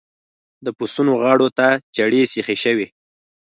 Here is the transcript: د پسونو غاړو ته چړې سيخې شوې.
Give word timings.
د 0.65 0.67
پسونو 0.77 1.13
غاړو 1.21 1.47
ته 1.57 1.67
چړې 1.95 2.21
سيخې 2.33 2.55
شوې. 2.63 2.87